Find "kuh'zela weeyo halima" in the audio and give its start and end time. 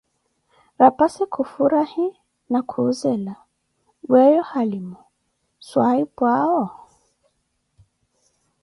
2.69-4.99